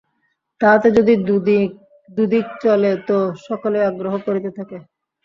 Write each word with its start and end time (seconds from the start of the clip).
তাহাতে 0.61 0.87
যদি 0.97 1.13
দুদিক 2.09 2.45
চলে 2.61 2.91
তো 3.07 3.17
সকলেই 3.47 3.87
আগ্রহ 3.89 4.13
করিতে 4.27 4.49
থাকে। 4.57 4.77